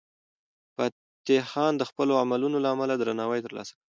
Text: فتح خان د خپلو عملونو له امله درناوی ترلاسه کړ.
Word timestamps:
فتح 0.75 1.41
خان 1.51 1.73
د 1.77 1.83
خپلو 1.89 2.13
عملونو 2.21 2.57
له 2.63 2.69
امله 2.75 2.93
درناوی 2.97 3.39
ترلاسه 3.45 3.71
کړ. 3.77 3.81